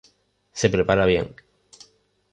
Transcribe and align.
Se 0.59 0.67
prepara 0.75 1.05
bien. 1.05 1.35